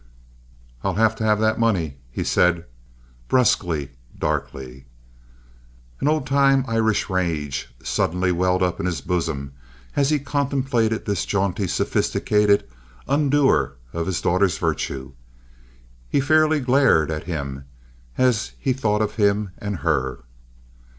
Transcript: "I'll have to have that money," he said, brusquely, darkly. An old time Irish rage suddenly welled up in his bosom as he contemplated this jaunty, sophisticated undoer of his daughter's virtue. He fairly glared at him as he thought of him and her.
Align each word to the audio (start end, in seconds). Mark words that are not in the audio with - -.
"I'll 0.83 0.95
have 0.95 1.15
to 1.17 1.23
have 1.23 1.39
that 1.41 1.59
money," 1.59 1.97
he 2.09 2.23
said, 2.23 2.65
brusquely, 3.27 3.91
darkly. 4.17 4.87
An 5.99 6.07
old 6.07 6.25
time 6.25 6.65
Irish 6.67 7.07
rage 7.07 7.71
suddenly 7.83 8.31
welled 8.31 8.63
up 8.63 8.79
in 8.79 8.87
his 8.87 8.99
bosom 8.99 9.53
as 9.95 10.09
he 10.09 10.17
contemplated 10.17 11.05
this 11.05 11.23
jaunty, 11.23 11.67
sophisticated 11.67 12.67
undoer 13.07 13.73
of 13.93 14.07
his 14.07 14.21
daughter's 14.21 14.57
virtue. 14.57 15.13
He 16.09 16.19
fairly 16.19 16.61
glared 16.61 17.11
at 17.11 17.25
him 17.25 17.65
as 18.17 18.53
he 18.57 18.73
thought 18.73 19.03
of 19.03 19.17
him 19.17 19.51
and 19.59 19.77
her. 19.85 20.23